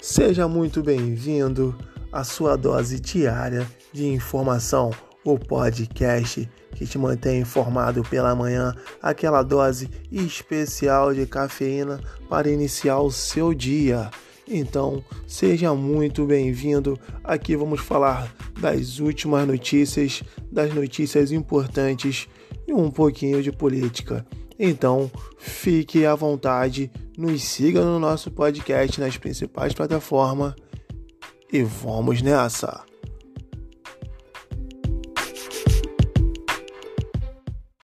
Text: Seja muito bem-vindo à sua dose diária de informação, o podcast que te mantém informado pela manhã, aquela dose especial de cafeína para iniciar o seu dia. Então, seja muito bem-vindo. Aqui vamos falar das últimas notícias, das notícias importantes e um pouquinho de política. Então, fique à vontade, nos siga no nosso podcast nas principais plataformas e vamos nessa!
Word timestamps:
Seja 0.00 0.46
muito 0.46 0.80
bem-vindo 0.80 1.76
à 2.12 2.22
sua 2.22 2.54
dose 2.54 3.00
diária 3.00 3.66
de 3.92 4.06
informação, 4.06 4.90
o 5.24 5.36
podcast 5.36 6.48
que 6.76 6.86
te 6.86 6.96
mantém 6.96 7.40
informado 7.40 8.04
pela 8.04 8.32
manhã, 8.32 8.72
aquela 9.02 9.42
dose 9.42 9.90
especial 10.10 11.12
de 11.12 11.26
cafeína 11.26 12.00
para 12.28 12.48
iniciar 12.48 13.00
o 13.00 13.10
seu 13.10 13.52
dia. 13.52 14.08
Então, 14.46 15.04
seja 15.26 15.74
muito 15.74 16.24
bem-vindo. 16.24 16.96
Aqui 17.24 17.56
vamos 17.56 17.80
falar 17.80 18.32
das 18.60 19.00
últimas 19.00 19.48
notícias, 19.48 20.22
das 20.50 20.72
notícias 20.72 21.32
importantes 21.32 22.28
e 22.68 22.72
um 22.72 22.88
pouquinho 22.88 23.42
de 23.42 23.50
política. 23.50 24.24
Então, 24.58 25.10
fique 25.38 26.04
à 26.04 26.14
vontade, 26.14 26.90
nos 27.16 27.42
siga 27.44 27.84
no 27.84 27.98
nosso 27.98 28.30
podcast 28.30 29.00
nas 29.00 29.16
principais 29.16 29.72
plataformas 29.72 30.54
e 31.52 31.62
vamos 31.62 32.20
nessa! 32.20 32.84